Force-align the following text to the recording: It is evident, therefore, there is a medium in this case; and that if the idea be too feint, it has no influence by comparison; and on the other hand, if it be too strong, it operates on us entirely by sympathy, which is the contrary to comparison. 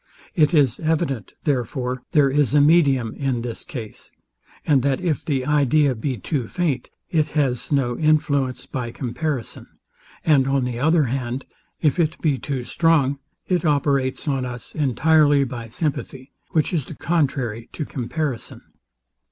It 0.33 0.51
is 0.51 0.79
evident, 0.79 1.33
therefore, 1.43 2.01
there 2.13 2.31
is 2.31 2.55
a 2.55 2.59
medium 2.59 3.13
in 3.13 3.43
this 3.43 3.63
case; 3.63 4.11
and 4.65 4.81
that 4.81 4.99
if 4.99 5.23
the 5.23 5.45
idea 5.45 5.93
be 5.93 6.17
too 6.17 6.47
feint, 6.47 6.89
it 7.11 7.27
has 7.37 7.71
no 7.71 7.95
influence 7.99 8.65
by 8.65 8.89
comparison; 8.89 9.67
and 10.25 10.47
on 10.47 10.63
the 10.65 10.79
other 10.79 11.03
hand, 11.03 11.45
if 11.83 11.99
it 11.99 12.19
be 12.19 12.39
too 12.39 12.63
strong, 12.63 13.19
it 13.47 13.63
operates 13.63 14.27
on 14.27 14.43
us 14.43 14.73
entirely 14.73 15.43
by 15.43 15.67
sympathy, 15.67 16.31
which 16.49 16.73
is 16.73 16.85
the 16.85 16.95
contrary 16.95 17.69
to 17.73 17.85
comparison. 17.85 18.61